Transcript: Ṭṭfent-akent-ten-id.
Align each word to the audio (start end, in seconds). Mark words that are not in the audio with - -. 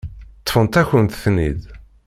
Ṭṭfent-akent-ten-id. 0.41 1.61